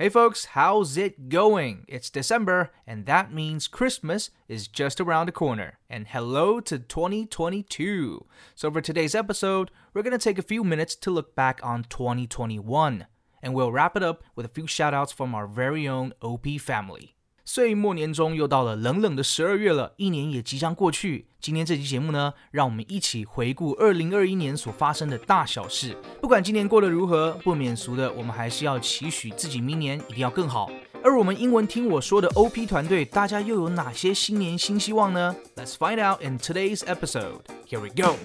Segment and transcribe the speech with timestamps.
[0.00, 1.84] Hey folks, how's it going?
[1.88, 5.80] It's December, and that means Christmas is just around the corner.
[5.90, 8.24] And hello to 2022.
[8.54, 11.82] So, for today's episode, we're going to take a few minutes to look back on
[11.82, 13.06] 2021,
[13.42, 17.16] and we'll wrap it up with a few shoutouts from our very own OP family.
[17.48, 21.28] 岁末年终又到了冷冷的十二月了，一年也即将过去。
[21.40, 25.96] 今天这期节目呢，让我们一起回顾二零二一年所发生的大小事。
[26.20, 30.70] 不管今年过得如何，不免俗的，我们还是要期许自己明年一定要更好。
[31.02, 37.40] 而我们英文听我说的 OP 团队，大家又有哪些新年新希望呢？Let's find out in today's episode.
[37.66, 38.16] Here we go.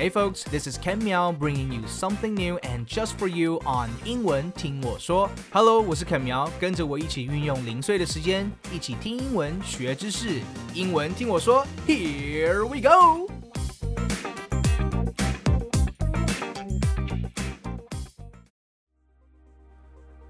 [0.00, 3.88] Hey folks, this is Ken Miao bringing you something new and just for you on
[4.04, 5.30] 英文听我说。
[5.50, 10.40] Hello，我是 Ken Miao，跟着我一起运用零碎的时间，一起听英文学知识。
[10.74, 13.30] 英文听我说，Here we go。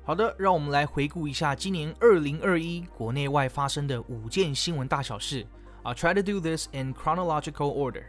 [0.04, 5.44] 好的，让我们来回顾一下今年二零二一国内外发生的五件新闻大小事。
[5.82, 8.04] I'll try to do this in chronological order.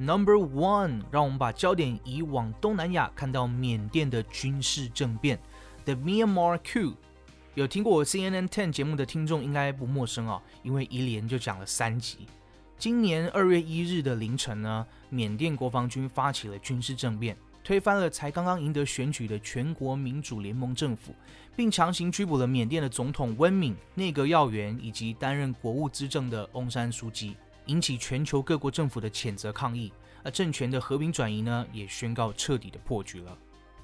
[0.00, 5.36] Number one，让我们把焦点移往东南亚，看到缅甸的军事政变
[5.84, 6.94] ，The Myanmar coup。
[7.54, 12.28] 有听过我 CNN Ten 节目的听众应该不陌生啊，因为一连就讲了三集。
[12.78, 21.12] 今年二月一日的凌晨呢，缅甸国防军发起了军事政变，推翻了才刚刚赢得选举的全国民主联盟政府，
[21.56, 27.34] 并强行拘捕了缅甸的总统温敏、内阁要员以及担任国务资政的翁山书记。
[27.68, 29.92] 引起全球各国政府的谴责抗议，
[30.24, 33.38] 而政权的和平转移呢，也宣告彻底的破局了。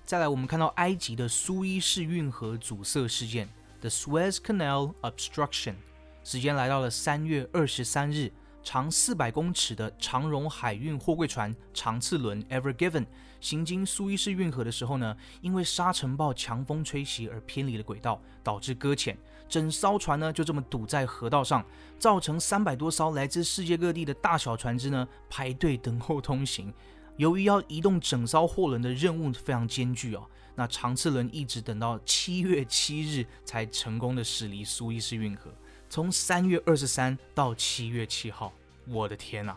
[0.05, 3.49] 再来，我们看到埃及的苏伊士运河阻塞事件
[3.81, 5.77] ，The Suez Canal Obstruction，
[6.23, 8.33] 时间来到了三月二十三日。
[8.67, 13.05] 长四百公尺的长荣海运货柜船长次轮 Ever Given
[13.39, 19.19] 行经苏伊士运河的时候呢，因为沙尘暴强风吹袭而偏离了轨道，导致搁浅，
[19.49, 21.65] 整艘船呢就这么堵在河道上，
[21.99, 26.73] 造成三百多艘来自世界各地的大小船只呢排队等候通行。
[27.17, 30.27] 由于要移动整艘货轮的任务非常艰巨哦，
[30.57, 35.53] 那长次轮一直等到七月七日才成功的驶离苏伊士运河。
[35.89, 38.53] 从三月二十三到七月七号，
[38.89, 39.55] 我的天呐！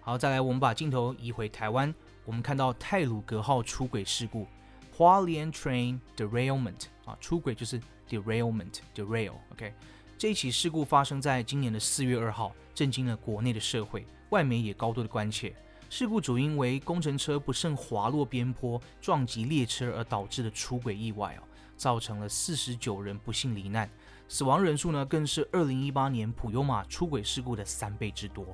[0.00, 4.46] 好，再来，我们把镜头移回台湾，我们看到泰鲁格号出轨事故，
[4.94, 9.74] 花莲 train derailment 啊，出轨就是 derailment，derail，OK。
[10.18, 15.54] 这一起事故发生在今年的四月二号，震惊了国内的社会，外媒也高度的关切。
[15.88, 21.42] 事故主因为工程车不慎滑落边坡，撞击列车而导致的出轨意外哦，
[21.76, 23.90] 造成了四十九人不幸罹难。
[24.28, 28.46] 死亡人数呢，更是二零一八年普悠玛出轨事故的三倍之多。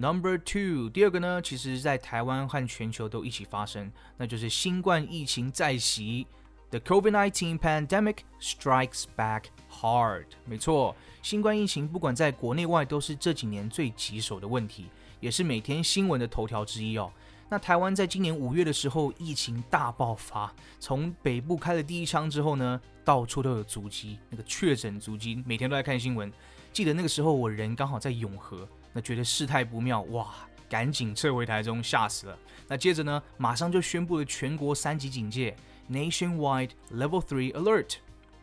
[0.00, 6.26] Number two，第二个呢，其实在台湾和全球都一起发生，那就是新冠疫情再袭
[6.70, 10.24] ，The COVID-19 pandemic strikes back hard。
[10.46, 14.86] 没错，新冠疫情不管在国内外都是这几年最棘手的问题，
[15.20, 17.12] 也是每天新闻的头条之一哦。
[17.50, 26.32] 那台湾在今年五月的时候，疫情大爆发，从北部开了第一枪之后呢，到处都有足迹，那个确诊足迹，每天都在看新闻。
[26.72, 30.34] 记得那个时候我人刚好在永和，那觉得事态不妙，哇，
[30.68, 32.38] 赶紧撤回台中，吓死了。
[32.68, 35.56] 那接着呢，马上就宣布了全国三级警戒
[35.90, 37.96] ，Nationwide Level Three Alert。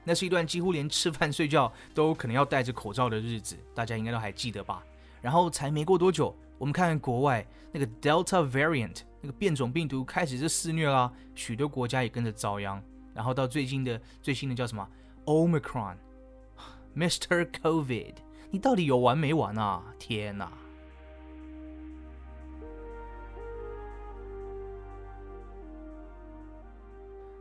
[0.04, 4.82] 那是一段几乎连吃饭睡觉都可能要戴着口罩的日子，大家应该都还记得吧？
[5.22, 6.34] 然后才没过多久。
[6.58, 12.82] 我们看看国外那个 Delta variant 那个变种病毒开始是肆虐啦，许多国家也跟着遭殃。
[13.14, 14.90] 然后到最近的最新的叫什么
[15.26, 17.46] Omicron，Mr.
[17.52, 18.14] COVID，
[18.50, 19.84] 你到底有完没完啊？
[20.00, 20.52] 天哪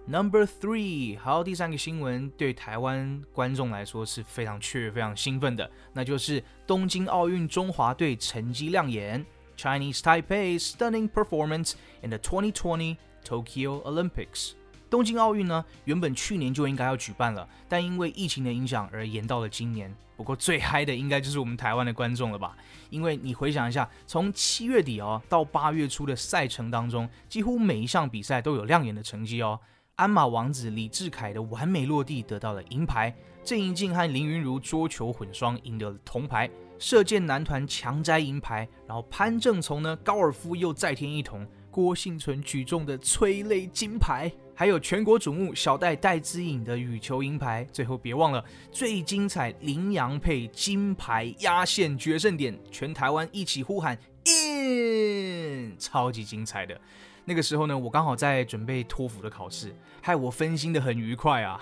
[0.09, 9.27] ！Number three，好，第三个新闻对台湾观众来说是非常雀跃、非常兴奋的，那就是东京奥运中华队成绩亮眼
[9.57, 11.73] ，Chinese Taipei stunning performance
[12.03, 14.53] in the 2020 Tokyo Olympics。
[14.89, 19.95] 东京奥运呢，原本去年就应该要举办了，但因为疫情的影响而延到了今年。
[20.17, 22.57] 不过最嗨的应该就是我们台湾的观众了吧？
[22.89, 29.61] 因为你回想一下，从七月底哦到八月初的赛程当中，几乎每一项比赛都有亮眼的成绩哦。
[29.97, 36.49] 鞍马王子李智凯的完美落地得到了银牌，郑怡静和林云如桌球混双赢得了铜牌，
[36.79, 44.33] 射箭男团强摘银牌，然后潘正从呢高尔夫又再添一铜，郭幸存举重的催泪金牌。
[44.59, 48.43] 还有全国瞩目小戴戴资颖的羽球银牌，最后别忘了
[48.73, 56.81] 最精彩羚羊配金牌压线决胜点，全台湾一起呼喊 in，超级精彩的。
[57.27, 61.61] 那个时候呢，我刚好在准备托福的考试，害我分心的很愉快啊。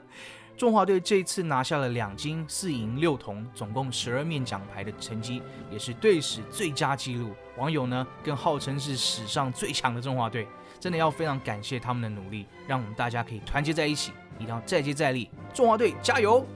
[0.58, 5.40] 中华队这次拿下了两金四银六铜，总共十二面奖牌的成绩，
[5.70, 7.30] 也是队史最佳纪录。
[7.56, 10.46] 网友呢更号称是史上最强的中华队，
[10.78, 15.30] 真的要非常感谢他们的努力，让我们大家可以团结在一起，一定要再接再厉。
[15.52, 16.46] 中华队加油！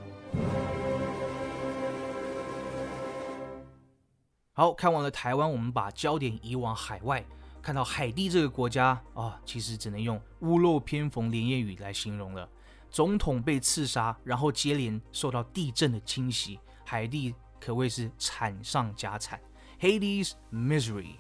[4.52, 7.24] 好看完了台湾，我们把焦点移往海外，
[7.62, 12.46] 看到海地这个国家啊，其实只能用屋漏偏逢连夜雨来形容了。
[12.90, 19.40] 总统被刺杀，然后接连受到地震的侵袭，海地可谓是惨上加惨。
[19.80, 21.14] Hades misery。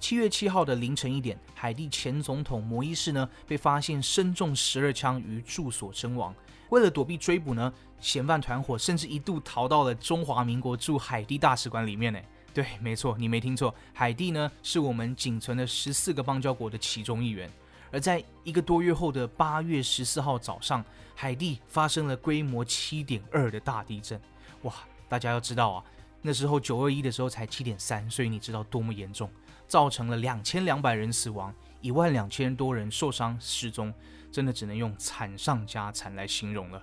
[0.00, 6.34] 七月七号的凌晨一点，海地前总统摩伊士呢被发现身中十二枪于住所身亡。
[6.70, 12.20] 为了躲避追捕呢，嫌犯团伙甚至一度逃到了中华民国驻海地大使馆里面呢。
[12.54, 17.50] 对，没错，你没听错，海地呢是我们仅存的十四个邦交国的其中一员。
[17.90, 20.84] 而在一个多月后的八月十四号早上，
[21.14, 24.20] 海地发生了规模七点二的大地震。
[24.62, 24.74] 哇，
[25.08, 25.84] 大家要知道啊，
[26.20, 29.30] 那时候九二一的时候才七点三，所以你知道多么严重，
[29.68, 33.94] 造成了两千两百人死亡，一万两千多人受伤失踪，
[34.32, 36.82] 真的只能用惨上加惨来形容了。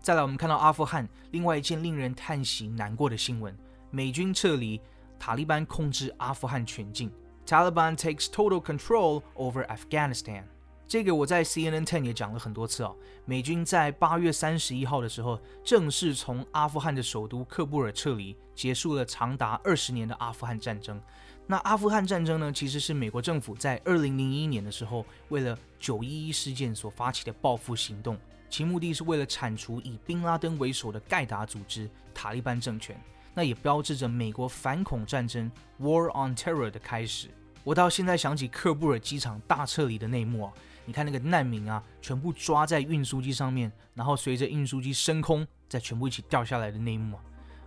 [0.00, 3.56] 再来，我们看到阿富汗另外一件令人叹息难过的新闻：
[3.90, 4.80] 美军撤离，
[5.18, 7.12] 塔利班控制阿富汗全境。
[7.44, 10.42] Taliban takes total control over Afghanistan。
[10.88, 12.94] 这个我在 CNN Ten 也讲了很多次哦。
[13.24, 21.00] 美军在八月三十一号的时候正式从阿富汗的首都喀布尔撤离，结束了长达二十年的阿富汗战争。
[21.48, 28.16] 那阿富汗战争呢，其实是美国政府在二零零一年的时候为了九一一事件所发起的报复行动，
[28.48, 33.00] 其目的是为了铲除以宾拉登为首的盖达组织塔利班政权。
[33.34, 35.50] 那也标志着美国反恐战争
[35.80, 37.28] （War on Terror） 的开始。
[37.62, 40.52] 我到现在想起喀布尔机场大撤离的内幕啊，
[40.86, 47.18] 你看那个难民啊，全部抓在运输机上面，然后随着运输机升空，再全部一起掉下来的内幕，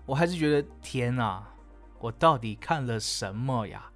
[0.05, 1.53] 我还是觉得天啊，
[1.99, 3.91] 我到底看了什么呀？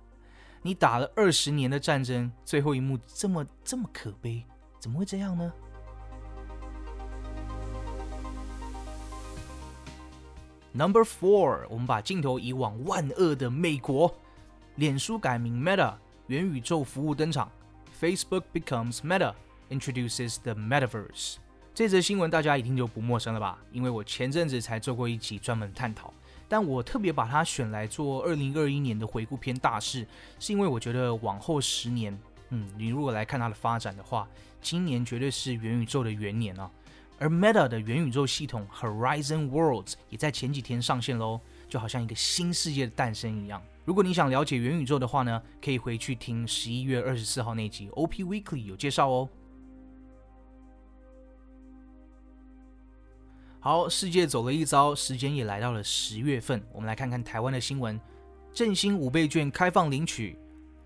[0.62, 4.44] 你打了二十年的战争，最后一幕这么这么可悲，
[4.78, 5.54] 怎么会这样呢
[10.74, 14.14] ？Number four，我们把镜头移往万恶的美国，
[14.76, 15.94] 脸书改名 Meta，
[16.28, 17.50] 元宇宙服务登场
[18.04, 21.36] ，Facebook becomes Meta，introduces the Metaverse。
[21.74, 23.58] 这则新闻大家一定就不陌生了吧？
[23.72, 26.14] 因为我前阵子才做过一集专门探讨，
[26.50, 30.06] 但我特别把它选来做二零二一年的回顾篇大事，
[30.38, 32.20] 是因为我觉得往后十年，
[32.50, 34.28] 嗯，你如果来看它的发展的话，
[34.62, 36.70] 今年绝对是元宇宙的元年啊。
[37.20, 41.40] 而 Meta 的元宇宙系统 Horizon Worlds 也在前几天上线喽，
[41.70, 43.62] 就好像一个新世界的诞生一样。
[43.86, 49.30] 如果你想了解元宇宙的话呢，可以回去听十一月二十四号那集 OP Weekly 有介绍哦。
[53.60, 58.00] 好，世界走了一遭，时间也来到了十月份，我们来看看台湾的新闻：
[58.54, 60.38] 振兴五倍券开放领取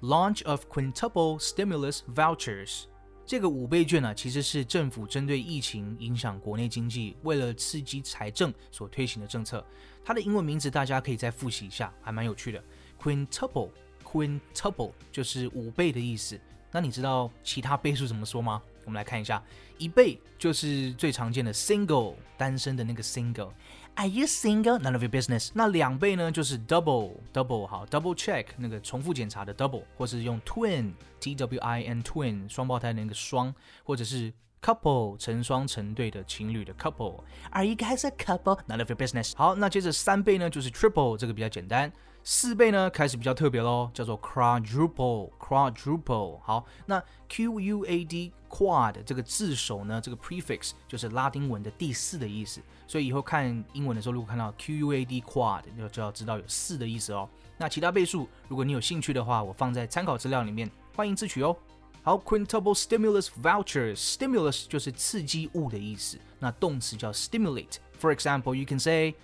[0.01, 2.85] ，Launch of Quintuple Stimulus Vouchers。
[3.25, 9.65] 这个五倍券呢，其实是政府针对疫情影响国内经济，为了刺激财政所推行的政策。
[10.05, 12.63] 它的英文名字大家可以再复习一下，还蛮有趣的。
[13.01, 16.39] Quintuple，Quintuple 就是五倍的意思。
[16.71, 18.61] 那你知道其他倍数怎么说吗？
[18.85, 19.44] 我们来看一下，
[19.77, 23.51] 一倍就是最常见的 single，单身的那个 single。
[23.95, 24.77] Are you single?
[24.80, 25.49] None of your business.
[25.54, 34.31] 那两倍呢，就是 double double 好 double check 那个重复检查的 double，或是用 twin t w i n twin 双胞胎的那个双，或者是
[34.61, 37.23] couple 成双成对的情侣的 couple。
[37.49, 38.59] Are you guys a couple?
[38.68, 39.33] None of your business.
[39.35, 41.92] 好，那接着三倍呢，就是 triple 这个比较简单。
[42.30, 46.42] 四倍呢，开始比较特别喽，叫做 quadruple，quadruple。
[46.42, 57.30] 好，那 Q U A D quad 这个字首呢，这个 prefix 就是拉丁文的第四的意思，所以以后看英文的时候，如果看到 Q U A D quad，就就要知道有四的意思哦。
[57.57, 61.56] 那其他倍数，如果你有兴趣的话，我放在参考资料里面，欢迎自取哦。
[62.04, 67.78] 好，quintuple stimulus vouchers，stimulus 就是刺激物的意思，那动词叫 stimulate。
[67.98, 69.16] For example, you can say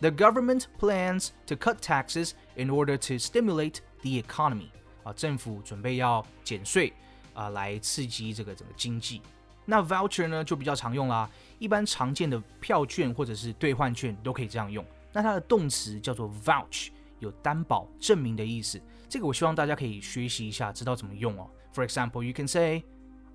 [0.00, 4.70] The government plans to cut taxes in order to stimulate the economy.
[5.04, 6.92] 啊，政府准备要减税
[7.34, 9.22] 啊，来刺激这个整个经济。
[9.64, 14.84] 那 voucher 呢就比较常用啦，一般常见的票券或者是兑换券都可以这样用。
[15.12, 16.88] 那它的动词叫做 vouch，
[17.20, 18.80] 有担保、证明的意思。
[19.08, 21.48] 这个我希望大家可以学习一下，知道怎么用哦。
[21.74, 22.84] For example, you can say,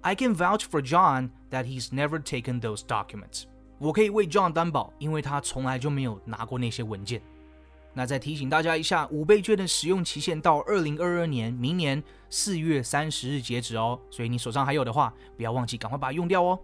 [0.01, 3.43] I can vouch for John that he's never taken those documents.
[3.79, 7.21] 我可以为 John 担保，因为他从来就没有拿过那些文件。
[7.95, 16.59] 那再提醒大家一下，五倍券的使用期限到二零二二年明年四月三十日截止哦，所以你手上还有的话，不要忘记赶快把它用掉哦。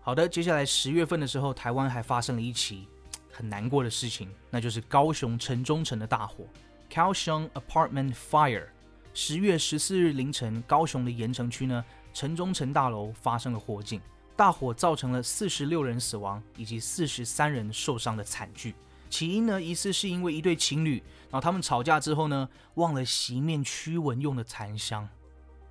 [0.00, 2.88] 好的，接下来十月份的时候，台湾还发生了一起
[3.30, 6.44] 很难过的事情，那就是高雄城中城的大火
[6.90, 8.66] （Kaohsiung Apartment Fire）。
[9.14, 14.00] 十月十四日凌晨，高雄的盐城区呢，城中城大楼发生了火警，
[14.38, 18.72] 大火造成了四十六人死亡以及四十三人受伤的惨剧。
[19.10, 25.08] 起因呢，疑似是因为一对情侣，然后他们吵架之后呢，忘了熄灭驱蚊用的檀香。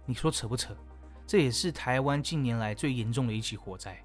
[0.05, 0.75] 你说扯不扯？
[1.25, 3.97] 这也是台湾近年来最严重的一起火灾。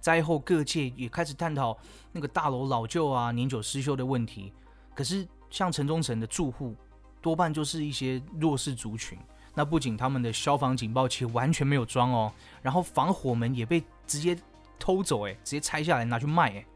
[0.00, 1.78] 灾后各界也开始探讨
[2.10, 4.52] 那个大楼老旧啊、年久失修的问题。
[4.96, 6.74] 可是像城中城的住户。
[7.20, 9.18] 多半就是一些弱势族群。
[9.52, 12.32] 那不仅他们的消防警报器完全没有装哦，
[12.62, 14.36] 然后防火门也被直接
[14.78, 16.66] 偷走，哎，直接拆下来拿去卖，哎，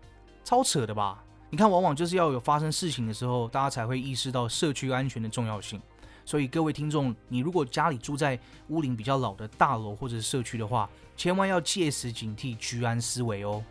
[0.44, 1.24] 超扯的吧？
[1.50, 5.80] 你看，往往就是要有发生事情的时候，大家才会意识到社区安全的重要性。
[6.24, 13.62] 所以各位听众，你如果家里住在屋龄比较老的大楼或者社区的话，千万要借时警惕居安思危哦。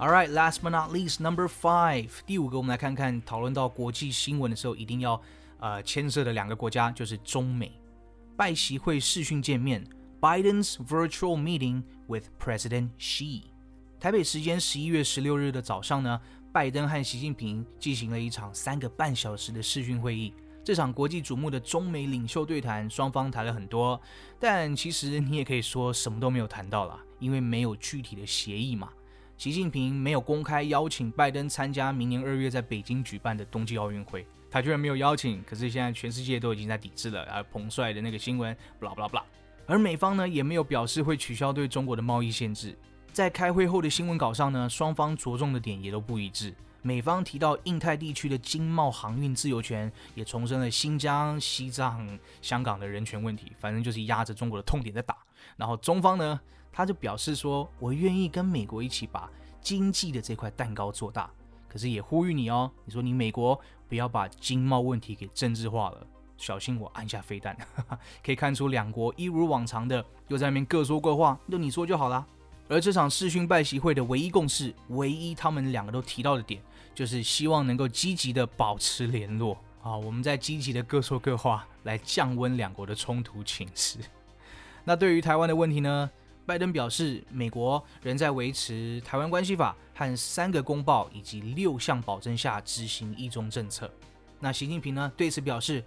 [0.00, 5.20] All right, last but not least, number five，第五个，我们来看看讨论到国际新闻的时候，一定要
[5.58, 7.72] 呃牵涉的两个国家就是中美。
[8.36, 9.84] 拜习会视讯见面
[10.20, 13.42] ，Biden's virtual meeting with President Xi。
[13.98, 16.20] 台北时间十一月十六日的早上呢，
[16.52, 20.32] 拜登和习近平进行了一场三个半小时的视讯会议。
[20.62, 24.00] 这场国际瞩目的中美领袖对谈，双方谈了很多，
[24.38, 28.92] 但其实你也可以说什么都没有谈到了，因为没有具体的协议嘛。
[29.38, 35.40] 习近平没有公开邀请拜登参加明年二月在北京举办的冬季奥运会，他居然没有邀请。
[35.44, 39.22] 可是现在全世界都已经在抵制了，而彭帅的那个新闻，blah blah blah。
[39.64, 42.76] 而美方呢也没有表示会取消对中国的贸易限制。
[43.12, 46.52] 在开会后的新闻稿上呢，双方着重的点也都不一致。
[46.82, 55.16] 美方提到印太地区的经贸航运自由权，也重申了新疆、西藏、香港的人权问题，反正就是压着中国的痛点在打。
[55.56, 56.40] 然后中方呢？
[56.72, 61.30] 他就表示说：“我愿意跟美国一起把经济的这块蛋糕做大，
[61.68, 66.06] 可是也呼吁你哦，你说你美国不要把经贸问题给政治化了，
[66.36, 67.56] 小心我按下飞弹。
[68.24, 72.24] ”可以看出两国一如往常的又在那边各说各话，就你说就好啦。
[72.68, 76.62] 而这场视讯拜习会的唯一共识，唯一他们两个都提到的点，
[76.94, 83.98] 就是希望能够积极的保持联络啊，我们在积极的各说各话，来降温两国的冲突情势。
[84.84, 86.10] 那对于台湾的问题呢？
[86.48, 93.92] 拜登表示，美国仍在维持《台湾关系法》和三个公报以及六项保证下执行一中政策。
[94.40, 95.12] 那习近平呢？
[95.14, 95.84] 对此表示，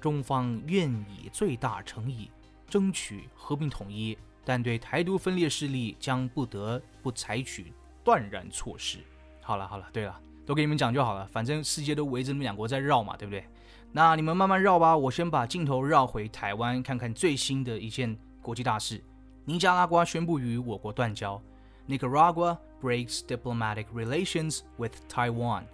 [0.00, 2.30] 中方愿以最大诚意
[2.68, 7.72] 争取和平统一，但对台独分裂势力将不得不采取
[8.04, 8.98] 断然措施。
[9.42, 10.16] 好了好了，对了，
[10.46, 13.44] 都给你们讲就好了，反正世界都围着你们两国在绕嘛，对不对？
[13.90, 19.02] 那你们慢慢绕吧，我先把镜头绕回台湾，看看最新的一件国际大事。
[19.46, 21.38] 尼加拉瓜宣布与我国断交
[21.86, 25.64] ，Nicaragua breaks diplomatic relations with Taiwan。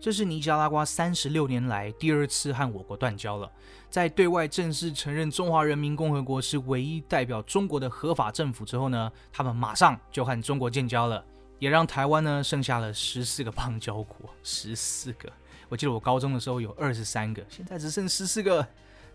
[0.00, 3.50] 这是尼加拉瓜三十六年来第二次和我国断交了。
[3.90, 11.22] 在对外正式承认中华人民共和国是唯一代表中国的合法政府之后呢，他们马上就和中国建交了，
[11.58, 14.30] 也让台湾呢剩下了十四个邦交国。
[14.42, 15.30] 十四个，
[15.68, 18.66] 我记得我高中的时候有二十三个，现在只剩十四个。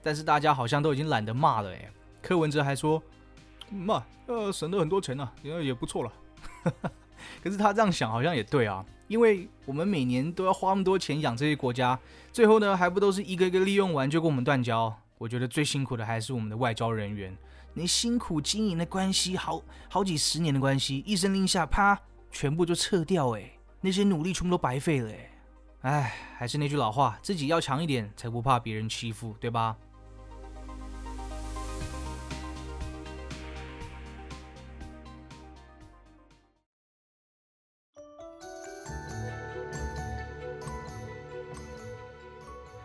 [0.03, 1.89] 但是大家好像都已经懒得骂了诶，
[2.21, 3.01] 柯文哲还说。
[3.69, 6.11] 嘛，呃，省了很多钱呢，也也不错了。
[7.41, 11.97] 可是他这样想好像也对啊，因为我们每年都要花那么多钱养这些国家，
[12.31, 14.93] 最后呢还不都是一个一个利用完就跟我们断交？
[15.17, 17.35] 我觉得最辛苦的还是我们的外交人员，
[17.73, 21.97] 你辛苦经营的关系，好好几十年的关系，一声令下，啪，
[22.29, 25.29] 全部就撤掉，哎，那些努力全部都白费了，哎，
[25.83, 29.77] 哎，还是那句老话，自己要强一点，才不怕别人欺负，对吧？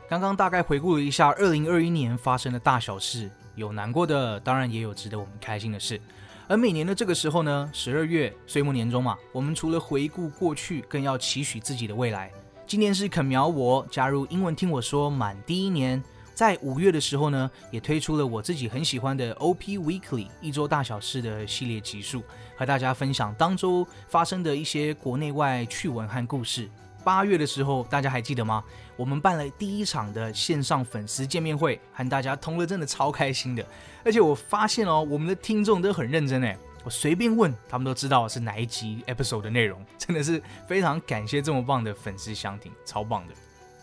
[0.09, 6.01] 刚刚大概回顾了一下二零二一年发生的大小事，有难过的，当然也有值得我们开心的事。
[6.47, 12.33] 而每年的这个时候呢，十二月岁末年终嘛，我们除了回顾过去，更要期许自己的未来。
[12.67, 22.23] 今年是肯苗我加入英文听我说满第一年，在五月的时候呢，也推出了我自己很喜欢的 OP Weekly 一周大小事的系列集数，
[22.57, 26.71] 和大家分享当周发生的一些国内外趣闻和故事。
[27.09, 28.63] 八月的时候，大家还记得吗？
[28.95, 33.65] 我们办了第一场的线上粉丝见面会，和大家通了，真的超开心的。
[34.05, 43.33] 而且我发现哦，我们的听众都很认真诶，我随便问他们都知道是哪一集 episode 的内容，真的是非常感谢这么棒的粉丝相挺，超棒的。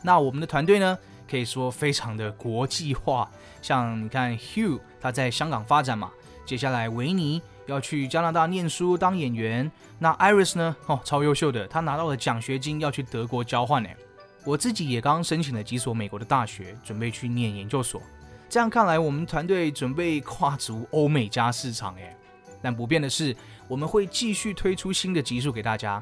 [0.04, 0.96] 那我们的团队呢？
[1.28, 3.28] 可以说非常的国际化，
[3.60, 6.12] 像你看 Hugh 他在香港发展嘛，
[6.46, 9.70] 接下来维尼要去加拿大念书当演员，
[10.00, 10.76] 那 Iris 呢？
[10.86, 13.90] 哦，超优秀的，他拿到了奖学金要去德国交换呢。
[14.44, 18.02] 我自己也刚申请了几所美国的大学，准备去念研究所。
[18.48, 22.16] 这样看来，我们团队准备跨足欧美加市场诶。
[22.62, 23.36] 但不变的是，
[23.68, 26.02] 我们会继续推出新的集数给大家。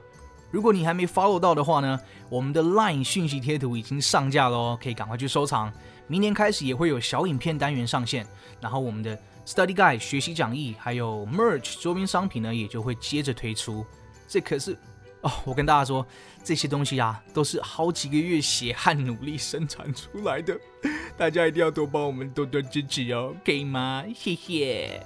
[0.51, 5.71] 如果你还没 follow 到的话呢，我们的 LINE 讯息贴图已经上架了哦，可以赶快去收藏。
[6.07, 8.27] 明年开始也会有小影片单元上线，
[8.59, 13.85] 然后我们的 Study Guide 学习讲义还有 Merch 周边商品呢，也就会接着推出。
[14.27, 14.77] 这可是
[15.21, 16.05] 哦，我跟大家说，
[16.43, 20.57] 这些东西啊，都是好几个月血汗努力生产出来的，
[21.17, 24.05] 大家一定要多帮我们多多支持哦，可以吗？
[24.15, 25.05] 谢谢。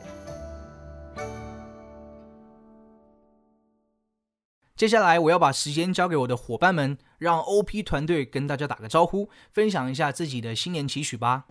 [4.75, 11.45] 接下来我要把时间交给我的伙伴们，让 OP 团队跟大家打个招呼，分享一下自己的新年期许吧。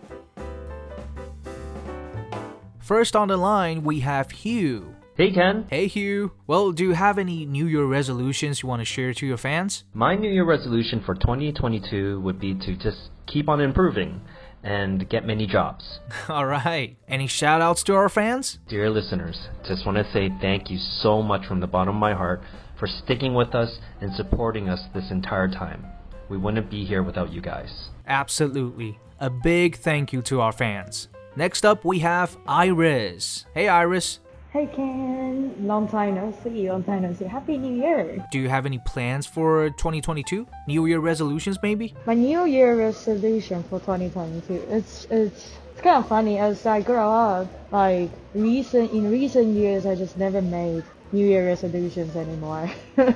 [2.87, 4.95] First on the line, we have Hugh.
[5.17, 5.67] Hey Ken.
[5.69, 6.31] Hey Hugh.
[6.47, 9.83] Well, do you have any New Year resolutions you want to share to your fans?
[9.93, 14.21] My New Year resolution for 2022 would be to just keep on improving
[14.63, 15.99] and get many jobs.
[16.29, 16.97] All right.
[17.09, 18.61] Any shout outs to our fans?
[18.69, 22.15] Dear listeners, just want to say thank you so much from the bottom of my
[22.15, 22.41] heart
[22.79, 25.85] for sticking with us and supporting us this entire time.
[26.29, 27.89] We wouldn't be here without you guys.
[28.07, 29.01] Absolutely.
[29.19, 31.09] A big thank you to our fans.
[31.37, 33.45] Next up, we have Iris.
[33.53, 34.21] Hey, Iris.
[34.55, 35.55] Hey, Ken.
[35.61, 36.71] Long time no see.
[36.71, 37.27] Long time no see.
[37.27, 38.27] Happy New Year.
[38.33, 40.47] Do you have any plans for 2022?
[40.67, 41.95] New Year resolutions, maybe?
[42.07, 44.55] My New Year resolution for 2022.
[44.71, 47.49] It's it's it's kind of funny as I grow up.
[47.71, 52.71] Like recent in recent years, I just never made New Year resolutions anymore.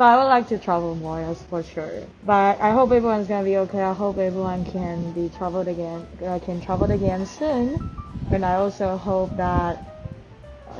[0.00, 1.92] but I would like to travel more, that's for sure.
[2.24, 3.82] But I hope everyone's gonna be okay.
[3.82, 7.90] I hope everyone can be traveled again, uh, can travel again soon.
[8.32, 9.76] And I also hope that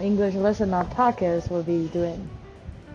[0.01, 2.31] English listener podcast will be doing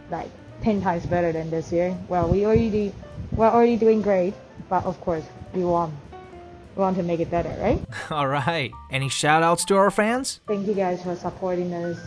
[0.10, 0.32] like
[0.64, 1.96] 10 times better than this year.
[2.08, 2.92] Well, we already,
[3.34, 4.34] we're already doing great,
[4.68, 5.94] but of course, we want,
[6.76, 7.80] we want to make it better, right?
[8.10, 8.72] All right.
[8.90, 10.40] Any shout outs to our fans?
[10.48, 12.00] Thank you guys for supporting us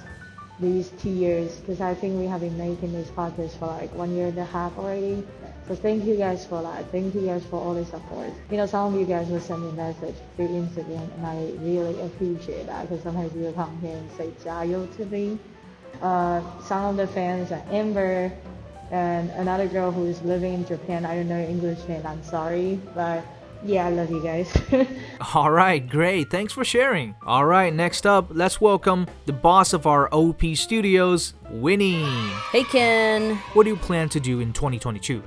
[0.60, 4.14] these two years because I think we have been making this podcast for like one
[4.14, 5.24] year and a half already.
[5.66, 6.90] So thank you guys for that.
[6.90, 8.30] Thank you guys for all the support.
[8.50, 11.52] You know, some of you guys will send me a message through Instagram, and I
[11.60, 15.38] really appreciate that because sometimes you will come here and say "jayo" to me.
[16.00, 18.32] Uh, some of the fans are Amber
[18.90, 21.04] and another girl who is living in Japan.
[21.04, 22.06] I don't know English name.
[22.06, 23.22] I'm sorry, but
[23.65, 24.51] yeah, I love you guys.
[25.33, 26.29] All right, great.
[26.29, 27.15] Thanks for sharing.
[27.25, 32.05] All right, next up, let's welcome the boss of our OP Studios, Winnie.
[32.51, 33.37] Hey, Ken.
[33.53, 35.21] What do you plan to do in 2022?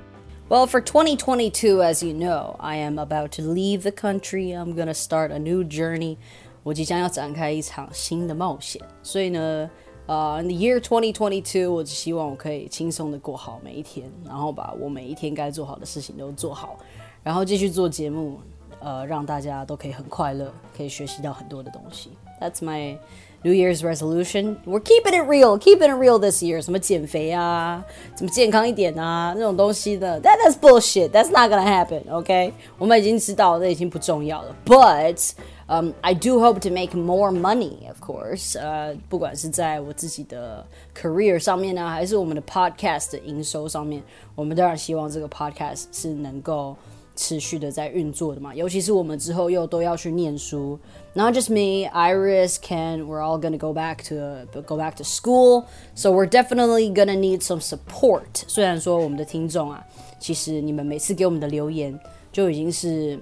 [0.49, 4.51] Well, for 2022, as you know, I am about to leave the country.
[4.51, 6.17] I'm gonna start a new journey.
[6.63, 9.69] 我即将要展开一场新的冒险，所以呢，
[10.05, 16.77] 呃、uh,，the year 2022，我只希望我可以轻松的过好每一天，然后把我每一天该做好的事情都做好。
[17.23, 18.39] 然后继续做节目，
[18.79, 22.11] 呃，让大家都可以很快乐，可以学习到很多的东西。
[22.39, 22.97] That's my
[23.43, 24.57] New Year's resolution.
[24.65, 26.61] We're keeping it real, keeping it real this year.
[26.61, 27.83] 什么减肥啊，
[28.15, 31.09] 怎么健康一点啊，那种东西的，That that's bullshit.
[31.09, 32.03] That's not gonna happen.
[32.11, 34.55] OK，我们已经知道，那已经不重要了。
[34.65, 35.31] But
[35.67, 38.59] um, I do hope to make more money, of course.
[38.59, 44.03] 呃，不管是在我自己的 career 上面呢，还是我们的 podcast 的营收上面，
[44.35, 46.75] 我们当然希望这个 podcast 是能够。
[47.14, 50.78] 持续的在运作的嘛，尤其是我们之后又都要去念书。
[51.14, 56.10] Not just me, Iris, Ken, we're all gonna go back to go back to school, so
[56.10, 58.22] we're definitely gonna need some support.
[58.46, 59.84] 虽然说我们的听众啊，
[60.18, 61.98] 其实你们每次给我们的留言
[62.32, 63.18] 就已经是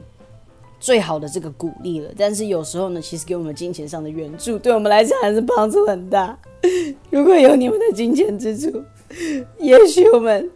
[0.78, 6.38] 最好的这个鼓励了，但是有时候呢，其实给我们金钱上的援助，对我们来讲还是帮助很大。
[7.10, 8.84] 如果有你们的金钱支柱，
[9.58, 10.48] 也许我们。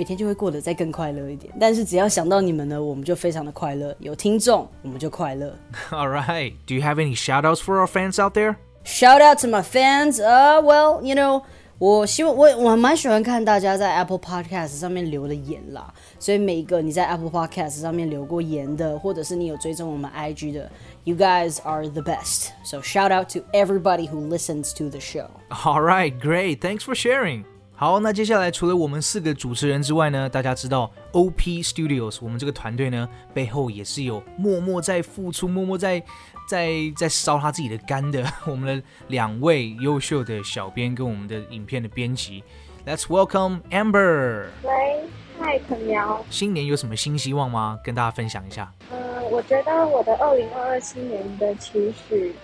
[0.00, 1.52] 每天就会过得再更快乐一点。
[1.58, 3.94] 但是只要想到你们呢，我们就非常的快乐。
[3.98, 5.56] 有听众，我们就快乐。
[5.90, 6.52] All right.
[6.66, 8.56] Do you have any shout outs for our fans out there?
[8.84, 10.20] Shout out to my fans.
[10.20, 11.42] Uh, well, you know,
[11.78, 20.70] 我希望我我蛮喜欢看大家在 Apple Podcast 上面留的言啦，所以每一个你在 Apple Podcast 上面留过言的，或者是你有追踪我们 IG 的，
[21.04, 22.50] You guys are the best.
[22.64, 25.28] So shout out to everybody who listens to the show.
[25.50, 26.60] All right, great.
[26.60, 27.44] Thanks for sharing.
[27.81, 35.99] 好，那接下来除了我们四个主持人之外呢，大家知道 OP Studios 我们这个团队呢背后也是有默默在付出、默默在
[36.47, 42.43] 在在烧他自己的肝的， 我们的两位优秀的小编跟我们的影片的编辑。
[42.85, 44.45] Let's welcome Amber。
[44.61, 45.01] 喂，
[45.39, 46.23] 嗨，陈苗。
[46.29, 47.79] 新年有什么新希望吗？
[47.83, 48.71] 跟大家分享一下。
[48.91, 52.35] 呃，我觉得我的二零二二新年的期许，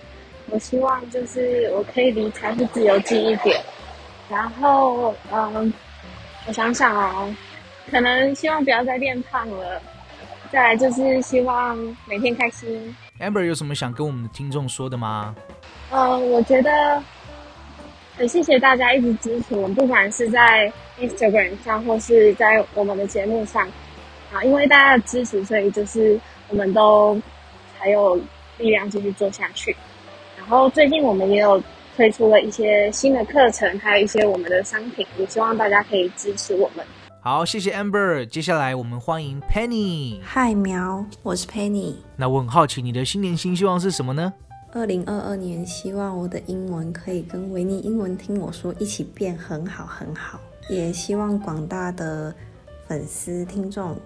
[0.50, 3.62] 我希望就是我可以离财富自由近一点。
[4.30, 5.72] 然后，嗯，
[6.46, 7.34] 我想想哦，
[7.90, 9.80] 可能希望不要再变胖了。
[10.52, 12.94] 再来就是希望每天开心。
[13.20, 15.34] Amber 有什么想跟我们的听众说的吗？
[15.90, 17.02] 嗯，我觉得
[18.16, 23.66] 很谢谢大家一直支持我们，不管是在 Instagram 上或是在我们的节目上
[24.32, 27.18] 啊，因为大家的支持，所以就是我们都
[27.78, 28.14] 才有
[28.58, 29.74] 力量继续做下去。
[30.36, 31.62] 然后最近我们也有。
[31.98, 36.86] 推出了一些新的课程，还有一些我们的商品，也希望大家可以支持我们。
[37.20, 38.24] 好，谢谢 Amber。
[38.24, 40.20] 接下来我们欢迎 Penny。
[40.22, 41.96] 嗨，苗，我是 Penny。
[42.14, 44.32] 那我很好奇，你的新年新希望是什么呢？
[44.72, 50.38] 二零二二年，希望我的英文可以跟维尼英文听我说一起变很好很好。
[50.70, 52.32] 也希望广大的
[52.86, 53.96] 粉丝听众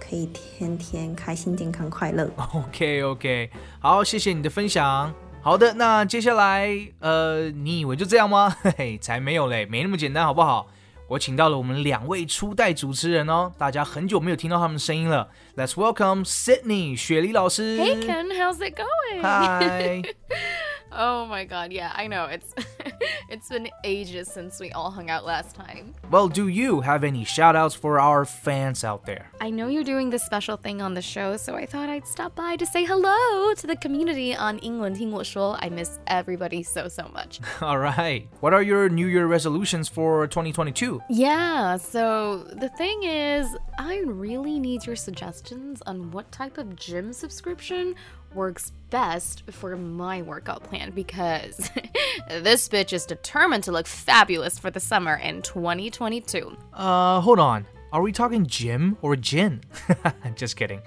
[0.00, 2.28] 可以天天开心、健康、快乐。
[2.52, 5.14] OK OK，好，谢谢你的分享。
[5.42, 8.54] 好的，那接下来，呃，你以为就这样吗？
[8.62, 10.66] 嘿 嘿，才没有嘞，没那么简单，好不好？
[11.08, 15.28] 我请到了我们两位初代主持人哦，大家很久没有听到他们的声音了。
[15.56, 17.78] Let's welcome Sydney 雪梨老师。
[17.78, 19.22] Hey Ken, how's it going?
[19.22, 20.02] Hi.
[20.91, 22.25] Oh my god, yeah, I know.
[22.25, 22.53] It's
[23.29, 25.93] it's been ages since we all hung out last time.
[26.09, 29.29] Well, do you have any shout outs for our fans out there?
[29.41, 32.35] I know you're doing this special thing on the show, so I thought I'd stop
[32.35, 35.57] by to say hello to the community on 英文听我说.
[35.59, 37.39] I miss everybody so so much.
[37.61, 38.27] All right.
[38.39, 41.01] What are your New Year resolutions for 2022?
[41.09, 47.11] Yeah, so the thing is, I really need your suggestions on what type of gym
[47.11, 47.95] subscription
[48.34, 51.70] works best for my workout plan because
[52.28, 56.56] this bitch is determined to look fabulous for the summer in 2022.
[56.72, 57.66] Uh, hold on.
[57.92, 59.62] Are we talking gym or gin?
[60.34, 60.82] Just kidding.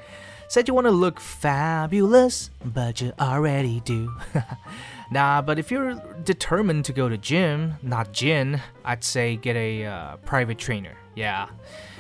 [0.47, 4.13] Said you want to look fabulous, but you already do.
[5.11, 9.85] nah, but if you're determined to go to gym, not gin, I'd say get a
[9.85, 10.95] uh, private trainer.
[11.15, 11.47] Yeah.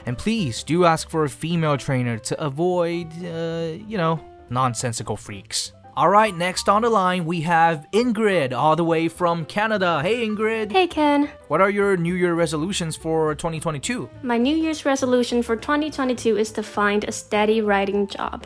[0.05, 4.19] And please do ask for a female trainer to avoid, uh, you know,
[4.52, 5.72] nonsensical freaks.
[5.96, 10.00] All right, next on the line we have Ingrid, all the way from Canada.
[10.00, 10.70] Hey, Ingrid.
[10.70, 11.28] Hey, Ken.
[11.48, 14.08] What are your New Year resolutions for 2022?
[14.22, 18.42] My New Year's resolution for 2022 is to find a steady writing job.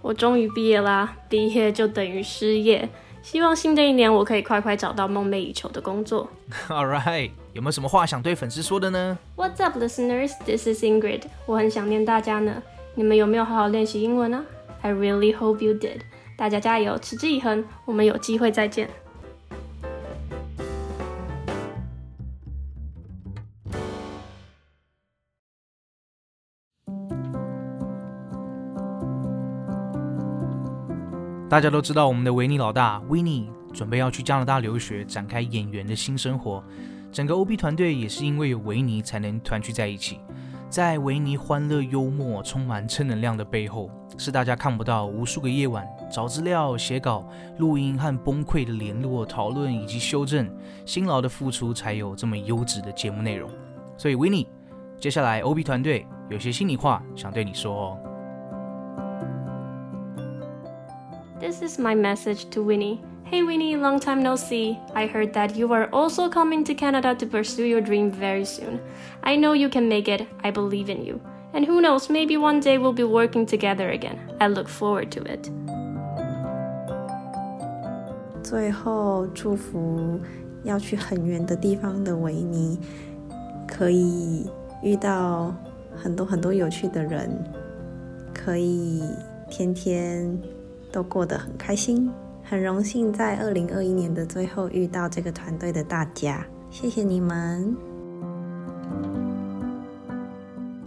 [0.00, 2.88] 我终于毕业啦，毕业就等于失业。
[3.22, 6.30] 希望新的一年我可以快快找到梦寐以求的工作。
[6.68, 9.18] All right， 有没有什么话想对粉丝说的呢？
[9.36, 10.32] What's up, listeners?
[10.46, 11.22] This is Ingrid.
[11.44, 12.62] 我很想念大家呢。
[12.94, 14.44] 你们有没有好好练习英文呢
[14.81, 16.01] ？I really hope you did。
[16.37, 18.89] 大家加油，持之以恒，我们有机会再见。
[31.49, 36.63] 大家都知道，我们的维尼老大维尼准备要去加拿大留学，展开演员的新生活。
[37.11, 40.19] 整个 OB 团队也是因为有维尼才能团聚在一起。
[40.69, 43.89] 在维尼欢乐、幽默、充满正能量的背后，
[44.19, 47.25] 是大家看不到无数个夜晚找资料、写稿、
[47.57, 50.47] 录音和崩溃的联络、讨论以及修正，
[50.85, 53.49] 辛劳的付出才有这么优质的节目内容。
[53.97, 54.45] 所以，维尼，
[54.99, 57.97] 接下来 OB 团队有些心里话想对你说哦。
[61.39, 62.99] This is my message to Winnie.
[63.31, 64.77] Hey Winnie, long time no see.
[64.93, 68.79] I heard that you are also coming to Canada to pursue your dream very soon.
[69.21, 70.27] I know you can make it.
[70.43, 71.21] I believe in you.
[71.52, 74.18] And who knows, maybe one day we'll be working together again.
[74.38, 75.48] I look forward to it.
[78.42, 80.20] 最后，祝福
[80.64, 82.78] 要去很远的地方的维尼，
[83.68, 84.50] 可以
[84.82, 85.54] 遇到
[85.96, 87.30] 很多很多有趣的人，
[88.34, 89.02] 可以
[89.48, 90.36] 天天
[90.90, 92.10] 都过得很开心。
[92.42, 97.87] 很荣幸在二零二一年的最后遇到这个团队的大家，谢谢你们。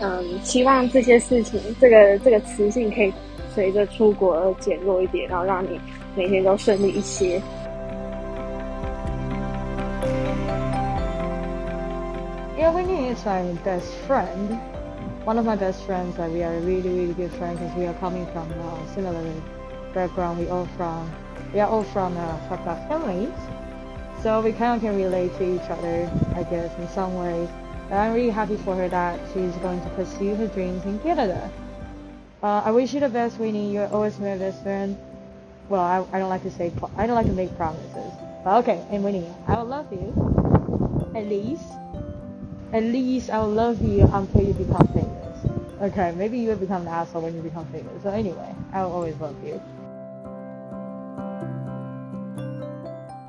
[0.00, 3.12] 嗯，希望这些事情，这个这个磁性可以
[3.54, 5.80] 随着出国而减弱一点，然后让你
[6.16, 7.40] 每天都顺利一些。
[12.58, 14.58] Yeah, Winnie is my best friend.
[15.24, 16.18] One of my best friends.
[16.18, 19.22] Like we are really, really good friends because we are coming from a similar
[19.94, 20.38] background.
[20.38, 21.10] We all from
[21.52, 23.30] we are all from uh, top class families,
[24.22, 27.48] so we kind of can relate to each other, I guess, in some ways.
[27.91, 31.51] I'm really happy for her that she's going to pursue her dreams in Canada.
[32.43, 33.73] Uh, I wish you the best, Winnie.
[33.73, 34.97] You're always my best friend.
[35.69, 38.11] Well, I, I don't like to say I don't like to make promises.
[38.43, 40.13] But okay, and Winnie, I will love you.
[41.15, 41.63] At least
[42.73, 45.91] at least I'll love you until you become famous.
[45.91, 48.03] Okay, maybe you will become an asshole when you become famous.
[48.03, 49.61] So anyway, I'll always love you.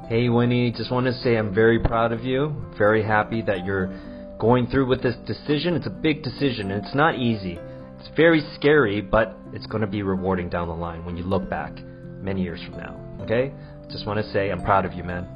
[0.08, 2.54] Hey Winnie, just want to say I'm very proud of you.
[2.76, 3.92] Very happy that you're
[4.38, 5.74] going through with this decision.
[5.74, 7.58] It's a big decision and it's not easy.
[7.98, 11.48] It's very scary, but it's going to be rewarding down the line when you look
[11.50, 11.72] back
[12.20, 12.96] many years from now.
[13.22, 13.52] Okay?
[13.90, 15.26] Just want to say I'm proud of you, man.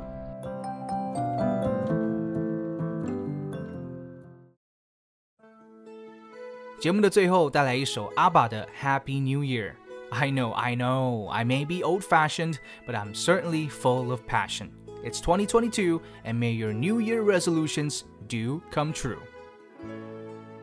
[8.74, 9.76] Happy New Year.
[10.10, 14.72] I know, I know, I may be old fashioned, but I'm certainly full of passion.
[15.04, 19.22] It's 2022, and may your New Year resolutions do come true.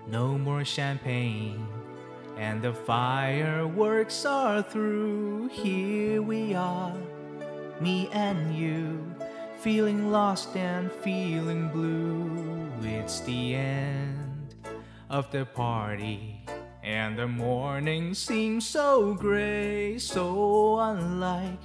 [0.08, 1.68] No more champagne,
[2.38, 5.50] and the fireworks are through.
[5.50, 6.96] Here we are,
[7.80, 9.14] me and you,
[9.60, 12.70] feeling lost and feeling blue.
[12.82, 14.56] It's the end
[15.10, 16.46] of the party.
[16.82, 21.60] And the morning seems so gray, so unlike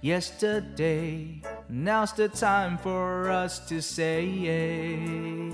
[0.00, 1.42] yesterday.
[1.68, 5.50] Now's the time for us to say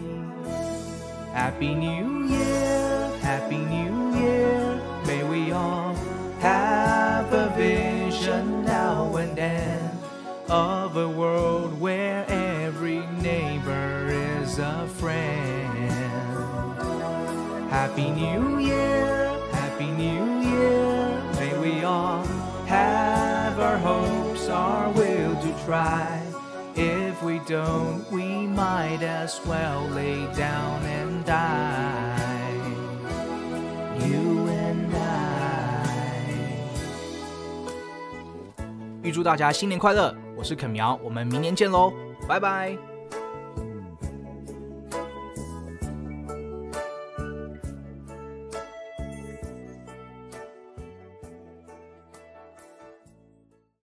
[1.32, 2.69] Happy New Year,
[25.70, 26.20] try.
[26.74, 32.16] If we don't, we might as well lay down and die.
[34.00, 35.86] You and I.
[39.02, 40.12] 预祝大家新年快乐！
[40.36, 41.92] 我是肯苗，我们明年见喽，
[42.26, 42.76] 拜拜。